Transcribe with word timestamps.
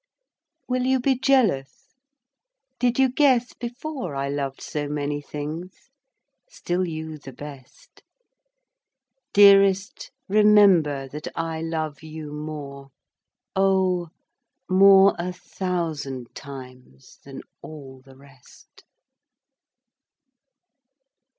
Will 0.67 0.81
you 0.87 0.99
be 0.99 1.15
jealous? 1.15 1.89
Did 2.79 2.97
you 2.97 3.07
guess 3.07 3.53
before 3.53 4.15
I 4.15 4.29
loved 4.29 4.59
so 4.59 4.87
many 4.87 5.21
things? 5.21 5.91
Still 6.49 6.87
you 6.87 7.19
the 7.19 7.31
best: 7.31 8.01
Dearest, 9.31 10.09
remember 10.27 11.07
that 11.09 11.27
I 11.35 11.61
love 11.61 12.01
you 12.01 12.33
more, 12.33 12.89
Oh, 13.55 14.09
more 14.67 15.13
a 15.19 15.31
thousand 15.31 16.33
times 16.33 17.19
than 17.23 17.41
all 17.61 18.01
the 18.03 18.17
rest! 18.17 18.83